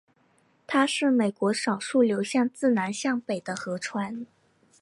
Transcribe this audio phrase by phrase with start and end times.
[0.65, 4.25] 它是美国少数流向自南向北的河川。